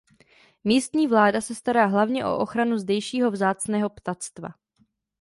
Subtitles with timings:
[0.63, 4.49] Místní vláda se stará hlavně o ochranu zdejšího vzácného ptactva.